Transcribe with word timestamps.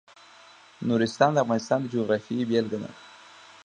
نورستان 0.87 1.31
د 1.33 1.37
افغانستان 1.45 1.79
د 1.81 1.85
جغرافیې 1.93 2.47
بېلګه 2.49 2.77
ده. 2.83 2.89